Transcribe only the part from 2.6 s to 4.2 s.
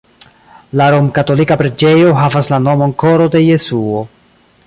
nomon Koro de Jesuo.